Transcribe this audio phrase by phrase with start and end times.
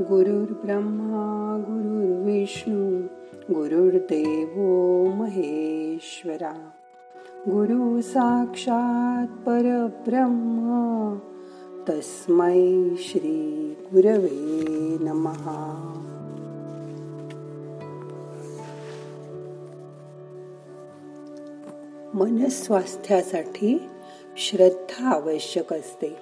[0.00, 3.00] गुरुर्ब्रह्मा गुरुर्विष्णू
[3.54, 4.48] गुरुर्देव
[5.14, 6.68] महेश्वरा.
[7.46, 11.18] गुरु साक्षात परब्रह्म
[11.88, 15.96] तस्मै श्री गुरवे नमहा
[22.14, 23.82] मनस्वास्थ्यासाठी
[24.36, 26.16] श्रद्धा आवश्यक असते.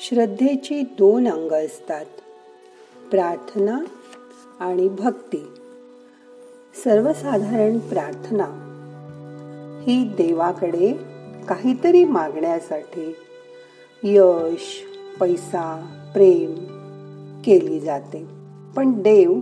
[0.00, 2.06] श्रद्धेची दोन अंग असतात.
[3.10, 3.78] प्रार्थना
[4.60, 5.46] आणि भक्ती.
[6.84, 8.66] सर्वसाधारण प्रार्थना.
[9.82, 10.92] ही देवाकडे
[11.48, 13.16] काहीतरी मागण्यासाठी
[14.02, 14.84] यश
[15.20, 16.54] पैसा प्रेम
[17.44, 18.26] केली जाते.
[18.76, 19.32] पण देव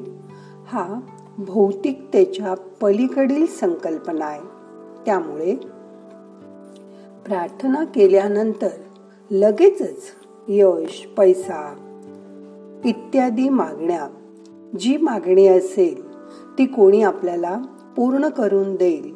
[0.66, 1.01] हा
[1.39, 4.43] भौतिकतेच्या पलीकडील संकल्पना आहे.
[5.07, 5.55] त्यामुळे
[7.25, 8.69] प्रार्थना केल्यानंतर
[9.30, 10.03] लगेचच
[10.49, 11.88] यश पैसा
[12.84, 14.09] इत्यादी मागण्या.
[14.79, 16.18] जी मागणी असेल
[16.59, 17.59] ती कोणी आपल्याला
[17.96, 19.15] पूर्ण करून देईल.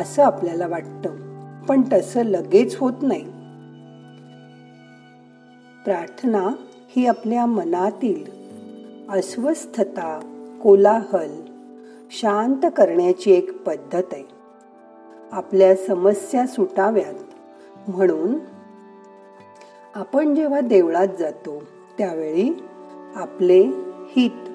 [0.00, 1.10] असं आपल्याला वाटतं.
[1.62, 3.24] पण तसं लगेच होत नाही.
[5.84, 6.50] प्रार्थना
[6.96, 8.24] ही आपल्या मनातील
[9.08, 10.20] अस्वस्थता
[10.62, 11.40] कोलाहल
[12.10, 14.24] शांत करण्याची एक पद्धत आहे.
[15.32, 17.14] आपल्या समस्या सुटाव्यात
[17.90, 18.34] म्हणून
[19.96, 21.62] आपण जेव्हा देवळात जातो
[21.98, 22.50] त्यावेळी
[23.14, 23.60] आपले
[24.16, 24.48] हित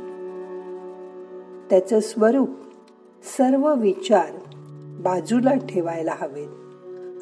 [1.70, 2.50] त्याचं स्वरूप
[3.38, 4.32] सर्व विचार
[5.02, 6.48] बाजूला ठेवायला हवेत.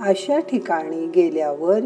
[0.01, 1.79] अशा ठिकाणी गेल्यावर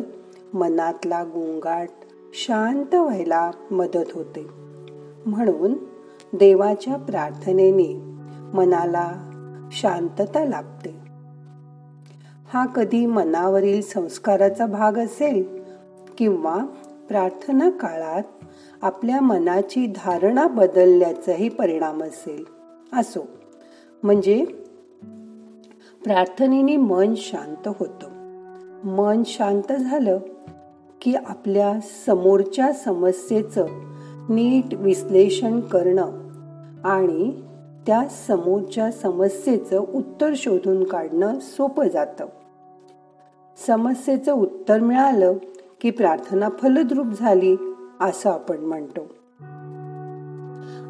[0.54, 1.90] मनातला गोंगाट
[2.34, 4.48] शांत व्हायला मदत होते.
[5.26, 5.74] म्हणून
[6.34, 8.02] देवाच्या प्रार्थनेने
[8.54, 9.12] मनाला
[9.72, 10.96] शांतता लाभते.
[12.54, 15.63] हा कधी मनावरील संस्काराचा भाग असेल
[16.18, 16.66] किंवा
[17.08, 18.24] प्रार्थना काळात
[18.82, 22.46] आपल्या मनाची धारणा बदलल्याचाही परिणाम असेल.
[22.94, 23.28] असो.
[24.04, 24.46] म्हणजे
[26.04, 28.08] प्रार्थनेने मन शांत होतं.
[28.84, 30.20] मन शांत झालं
[31.02, 33.66] की आपल्या समोरच्या समस्येचं
[34.30, 36.12] नीट विश्लेषण करणं
[36.84, 37.42] आणि
[37.88, 42.26] त्या समोरच्या समस्येचं उत्तर शोधून काढणं सोपं जातं.
[43.68, 45.34] समस्येचं उत्तर मिळालं
[45.84, 47.56] की प्रार्थना फलद्रूप झाली
[48.02, 49.08] असं आपण म्हणतो.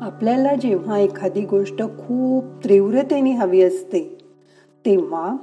[0.01, 4.17] आपल्याला जेव्हा एखादी गोष्ट खूप तीव्रतेने हवी असते
[4.85, 5.35] तेव्हा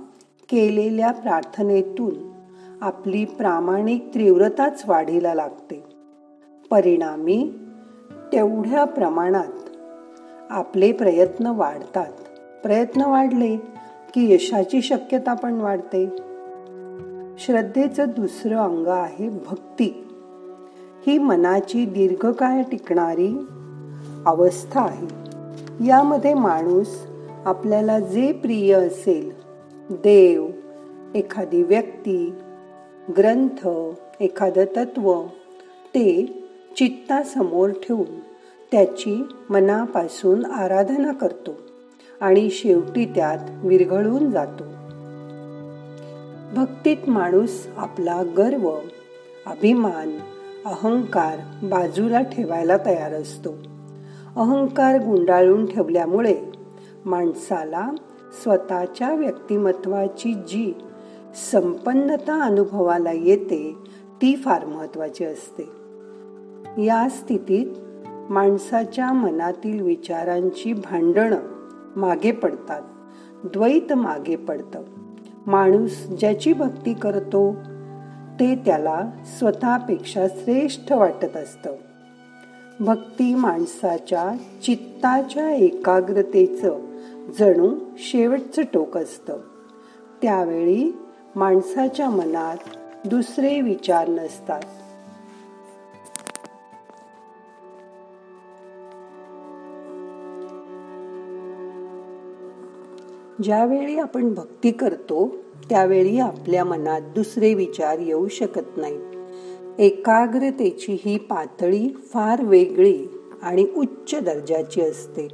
[0.50, 2.14] केलेल्या प्रार्थनेतून
[2.80, 5.84] आपली प्रामाणिक तीव्रताच वाढीला लागते.
[6.70, 7.54] परिणामी
[8.32, 9.76] तेवढ्या प्रमाणात
[10.50, 12.12] आपले प्रयत्न वाढतात.
[12.62, 13.56] प्रयत्न वाढले
[14.14, 16.29] की यशाची शक्यता पण वाढते.
[17.50, 20.06] श्रद्धेचं दुसरं अंग आहे भक्ती.
[21.06, 23.46] ही मनाची दीर्घकाळ टिकणारी
[24.26, 25.06] अवस्था आहे.
[25.86, 26.86] यामध्ये माणूस
[27.44, 29.30] आपल्याला जे प्रिय असेल
[29.90, 30.46] देव
[31.14, 32.34] एखादी व्यक्ती
[33.16, 33.68] ग्रंथ
[34.20, 35.22] एखादं तत्व
[35.86, 36.42] ते
[36.76, 38.18] चित्तासमोर ठेवून
[38.72, 41.56] त्याची मनापासून आराधना करतो
[42.20, 44.79] आणि शेवटी त्यात विरघळून जातो.
[46.56, 48.70] भक्तीत माणूस आपला गर्व
[49.46, 50.18] अभिमान
[50.64, 53.50] अहंकार बाजूला ठेवायला तयार असतो.
[54.36, 56.38] अहंकार गुंडाळून ठेवल्यामुळे
[57.04, 57.90] माणसाला
[58.42, 60.74] स्वतःच्या व्यक्तिमत्वाची जी
[61.52, 63.76] संपन्नता अनुभवाला येते
[64.22, 65.70] ती फार महत्वाची असते.
[66.84, 67.66] या स्थितीत
[68.32, 71.38] माणसाच्या मनातील विचारांची भांडणं
[71.96, 72.82] मागे पडतात
[73.44, 74.82] द्वैत मागे पडतं.
[75.46, 77.54] माणूस ज्याची भक्ती करतो
[78.40, 81.74] ते त्याला स्वतःपेक्षा श्रेष्ठ वाटत असतं.
[82.80, 86.78] भक्ती माणसाच्या चित्ताच्या एकाग्रतेचं
[87.38, 89.36] जणू शेवटचं टोक असतं.
[90.22, 90.98] त्यावेळी
[91.36, 92.56] माणसाच्या मनात
[93.06, 94.60] दुसरे विचार नसतात.
[103.42, 105.36] ज्यावेळी आपण भक्ती करतो
[105.68, 108.98] त्यावेळी आपल्या मनात दुसरे विचार येऊ शकत नाही
[109.78, 113.06] एकाग्रतेची ही पातळी फार वेगळी
[113.42, 115.28] आणि उच्च दर्जाची असते.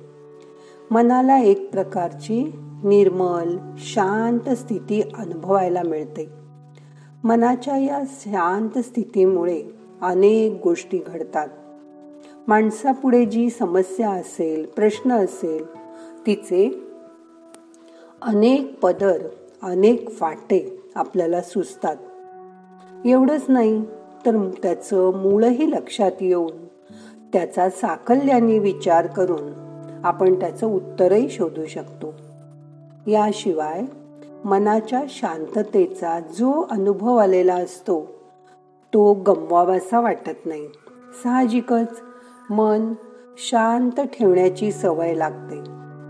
[0.90, 2.52] मनाला एक प्रकारची
[2.84, 6.28] निर्मल शांत स्थिती अनुभवायला मिळते.
[7.24, 9.62] मनाच्या या शांत स्थितीमुळे
[10.02, 11.48] अनेक गोष्टी घडतात.
[12.48, 15.64] माणसापुढे जी समस्या असेल प्रश्न असेल
[16.26, 16.85] तिचे
[18.26, 19.18] अनेक पदर
[19.62, 21.96] अनेक फाटे आपल्याला सुचतात.
[23.04, 23.82] एवढंच नाही
[24.26, 26.66] तर त्याचं मूळही लक्षात येऊन
[27.32, 29.52] त्याचा साकल्याने विचार करून
[30.04, 32.14] आपण त्याचं उत्तरही शोधू शकतो.
[33.06, 33.82] याशिवाय
[34.44, 38.06] मनाच्या शांततेचा जो अनुभव आलेला असतो
[38.94, 40.66] तो गमवावासा वाटत नाही.
[41.24, 42.00] साहजिकच
[42.50, 42.92] मन
[43.36, 45.60] शांत ठेवण्याची सवय लागते.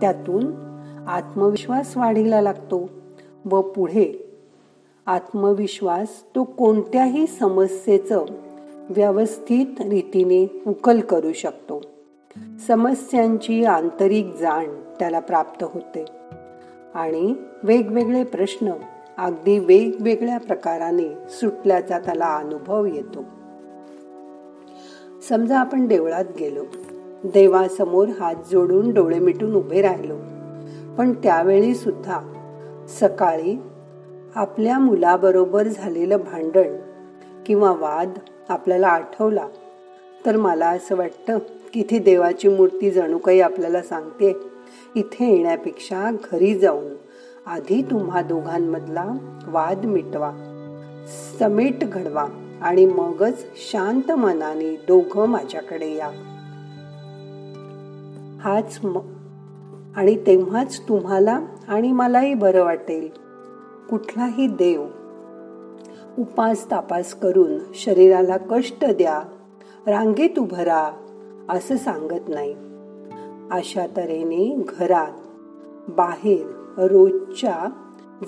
[0.01, 0.66] त्यातून
[1.07, 2.91] आत्मविश्वास वाढीला लागतो
[3.45, 4.39] व पुढे
[5.07, 8.25] आत्मविश्वास तो कोणत्याही समस्येचं
[8.91, 11.81] व्यवस्थित रीतीने उकल करू शकतो.
[12.67, 14.67] समस्यांची आंतरिक जाण
[14.99, 16.05] त्याला प्राप्त होते
[16.95, 18.73] आणि वेगवेगळे प्रश्न
[19.19, 23.25] अगदी वेगवेगळ्या प्रकाराने सुटल्याचा त्याला अनुभव येतो.
[25.29, 26.65] समजा आपण देवळात गेलो.
[27.25, 30.15] देवासमोर हात जोडून डोळे मिटून उभे राहिलो.
[30.99, 32.21] पण त्यावेळी सुद्धा
[32.89, 33.59] सकाळी
[34.35, 36.77] आपल्या मुलाबरोबर झालेलं भांडण
[37.47, 39.49] किंवा वाद आपल्याला आठवला
[40.27, 41.39] तर मला असं वाटतं
[41.75, 44.37] की ती देवाची मूर्ती जणू काही आपल्याला सांगते.
[44.95, 46.95] इथे येण्यापेक्षा घरी जाऊन
[47.47, 49.07] आधी तुम्हा दोघांमधला
[49.47, 50.33] वाद मिटवा
[51.39, 52.25] समेट घडवा
[52.63, 56.11] आणि मगच शांत मनाने दोघं माझ्याकडे या.
[58.41, 58.81] हाच
[59.97, 63.09] आणि तेव्हाच तुम्हाला आणि मलाही बरं वाटेल.
[63.91, 64.87] कुठलाही देव
[66.19, 69.21] उपास तापास करून शरीराला कष्ट द्या
[69.87, 70.93] रांगेत उभं राहा
[71.49, 72.55] असं सांगत नाही.
[73.51, 75.13] अशा तऱ्हेने घरात
[75.89, 76.47] बाहेर
[76.87, 77.71] रोजच्या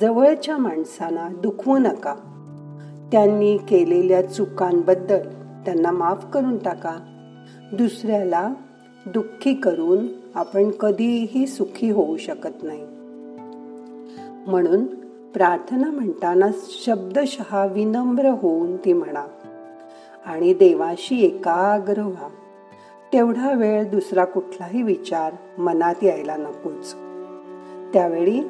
[0.01, 2.15] जवळच्या माणसांना दुखवू नका.
[3.13, 5.29] त्यांनी केलेल्या चुकांबद्दल
[5.65, 6.97] त्यांना माफ करून टाका.
[7.73, 8.53] दुसऱ्याला
[9.15, 12.83] दुःखी करून आपण कधीही सुखी होऊ शकत नाही.
[14.51, 14.85] म्हणून
[15.35, 19.25] प्रार्थना म्हणताना शब्दशः विनम्र होऊन ती म्हणा
[20.27, 22.29] आणि देवाशी एकाग्र व्हा.
[23.13, 26.95] तेवढा वेळ दुसरा कुठलाही विचार मनात यायला नकोच.
[27.93, 28.41] त्यावेळी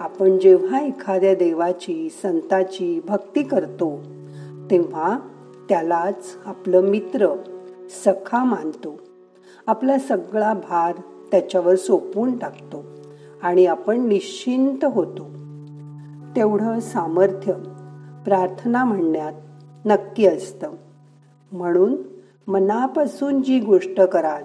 [0.00, 4.02] आपण जेव्हा एखाद्या देवाची संताची भक्ती करतो
[4.70, 5.18] तेव्हा
[5.68, 7.28] त्यालाच आपलं मित्र
[8.04, 9.05] सखा मानतो.
[9.66, 10.94] आपला सगळा भार
[11.30, 12.84] त्याच्यावर सोपवून टाकतो
[13.42, 15.24] आणि आपण निश्चिंत होतो.
[16.36, 17.52] तेवढं सामर्थ्य
[18.24, 19.32] प्रार्थना म्हणण्यात
[19.84, 20.70] नक्की असतं.
[21.52, 21.96] म्हणून
[22.48, 24.42] मनापासून जी गोष्ट कराल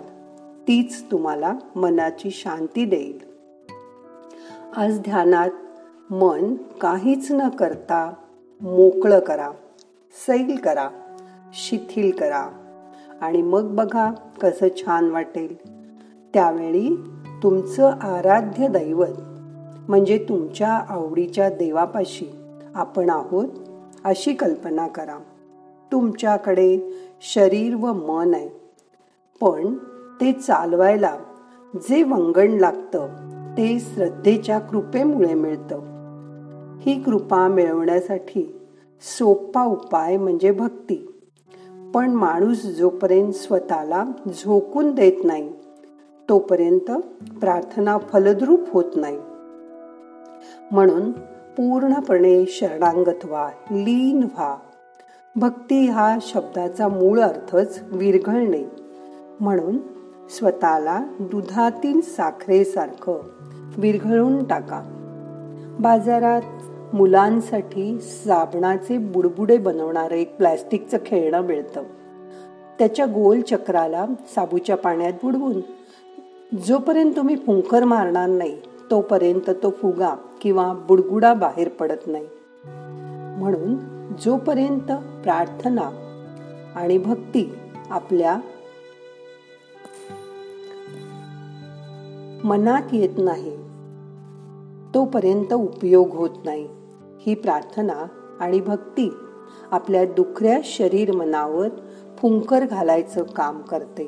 [0.67, 3.19] तीच तुम्हाला मनाची शांती देईल.
[4.75, 5.49] आज ध्यानात
[6.13, 8.13] मन काहीच न करता
[8.61, 9.51] मोकळं करा
[10.27, 10.89] सैल करा
[11.53, 12.60] शिथिल करा.
[13.21, 15.55] आणि मग बघा कसं छान वाटेल.
[16.33, 16.95] त्यावेळी
[17.43, 19.17] तुमचं आराध्य दैवत
[19.89, 22.31] म्हणजे तुमच्या आवडीच्या देवापाशी
[22.75, 23.47] आपण आहोत
[24.03, 25.17] अशी कल्पना करा.
[25.91, 28.49] तुमच्याकडे शरीर व मन आहे
[29.41, 29.73] पण
[30.21, 31.17] ते चालवायला
[31.75, 33.07] जे वंगण लागतं
[33.57, 35.79] ते श्रद्धेच्या कृपेमुळे मिळतं.
[36.81, 38.61] ही कृपा मिळवण्यासाठी
[39.01, 41.10] सोपा उपाय म्हणजे भक्ती.
[41.93, 45.51] पण माणूस जोपर्यंत स्वतःला झोकून देत नाही
[46.29, 46.91] तोपर्यंत
[47.39, 49.17] प्रार्थना फलद्रूप होत नाही.
[50.71, 51.11] म्हणून
[51.57, 54.57] पूर्णपणे शरणांगत व्हा लीन व्हा.
[55.35, 58.63] भक्ती हा शब्दाचा मूळ अर्थच विरघळणे.
[59.39, 59.77] म्हणून
[60.29, 63.19] स्वतःला दुधातील साखरेसारखं
[63.77, 64.81] विरघळून टाका.
[65.79, 66.41] बाजारात
[66.93, 71.83] मुलांसाठी साबणाचे बुडबुडे बनवणारं एक प्लॅस्टिकचं खेळणं मिळतं.
[72.79, 74.05] त्याच्या गोल चक्राला
[74.35, 75.61] साबूच्या पाण्यात बुडवून
[76.57, 78.57] जोपर्यंत तुम्ही फुंकर मारणार नाही
[78.91, 82.25] तोपर्यंत तो फुगा किंवा बुडगुडा बाहेर पडत नाही.
[83.39, 83.75] म्हणून
[84.21, 84.91] जोपर्यंत
[85.23, 85.89] प्रार्थना
[86.75, 87.53] आणि भक्ती
[87.89, 88.37] आपल्या
[92.43, 93.57] मनात येत नाही
[94.93, 96.67] तोपर्यंत उपयोग होत नाही.
[97.25, 98.05] ही प्रार्थना
[98.39, 99.13] आणि भक्ती
[99.71, 101.69] आपल्या दुखऱ्या शरीर मनावर
[102.17, 104.07] फुंकर घालायचं काम करते.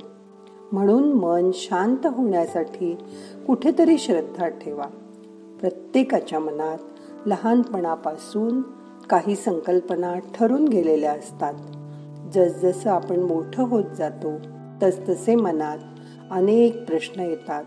[0.72, 2.98] म्हणून मन शांत होण्यासाठी
[3.48, 4.86] कुठेतरी श्रद्धा ठेवा.
[5.62, 6.78] प्रत्येकाच्या मनात
[7.26, 8.62] लहानपणापासून
[9.10, 11.54] काही संकल्पना ठरून गेलेल्या असतात.
[12.34, 14.32] जसजसं आपण मोठं होत जातो
[14.84, 15.78] तसतसे मनात
[16.32, 17.64] अनेक प्रश्न येतात.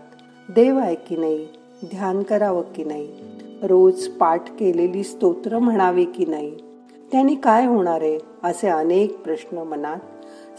[0.49, 1.47] देव आहे की नाही?
[1.85, 3.36] ध्यान करावं की नाही?
[3.63, 6.55] रोज पाठ केलेली स्तोत्र म्हणावे की नाही?
[7.11, 8.19] त्यांनी काय होणार आहे?
[8.43, 9.97] असे अनेक प्रश्न मनात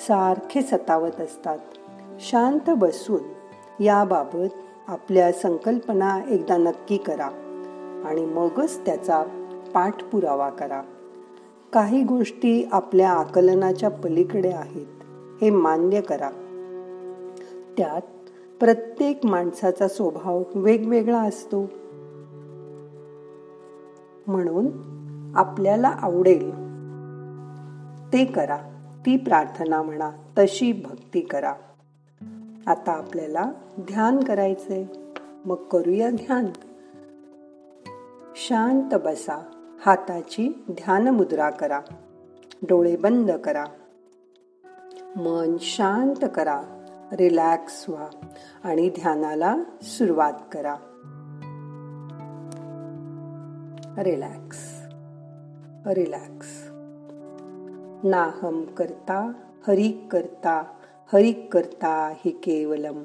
[0.00, 1.58] सारखे सतावत असतात.
[2.20, 3.20] शांत बसून
[3.82, 4.48] याबाबत
[4.88, 7.26] आपल्या संकल्पना एकदा नक्की करा
[8.06, 9.24] आणि मगच त्याचा
[9.74, 10.82] पाठपुरावा करा.
[11.72, 14.86] काही गोष्टी आपल्या आकलनाच्या पलीकडे आहेत
[15.42, 16.30] हे मान्य करा.
[17.76, 21.66] त्यात प्रत्येक माणसाचा स्वभाव वेगवेगळा असतो.
[24.28, 24.66] म्हणून
[25.36, 26.50] आपल्याला आवडेल.
[28.12, 28.56] ते करा.
[29.06, 30.10] ती प्रार्थना म्हणा.
[30.38, 31.54] तशी भक्ती करा.
[32.66, 34.84] आता आपल्याला ध्यान करायचंय.
[35.44, 36.46] मग करूया ध्यान.
[38.36, 39.42] शांत बसा.
[39.86, 41.80] हाताची ध्यान मुद्रा करा.
[42.62, 43.64] डोळे बंद करा.
[45.16, 46.62] मन शांत करा.
[47.12, 48.06] रिलॅक्स व्हा
[48.64, 50.74] आणि ध्यानाला सुरुवात करा.
[54.02, 54.58] रिलॅक्स
[55.86, 56.68] रिलॅक्स
[58.06, 59.32] नाहम करता
[59.68, 60.62] हरि करता
[61.12, 63.02] हरि करता हि केवलम.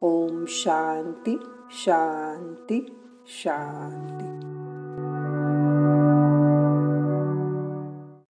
[0.00, 1.36] ओम शांती
[1.70, 4.29] शांती शांती.